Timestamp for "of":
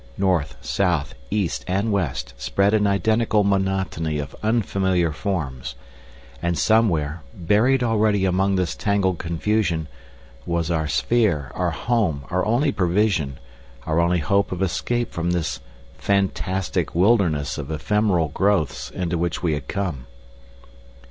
4.17-4.35, 14.51-14.63, 17.59-17.69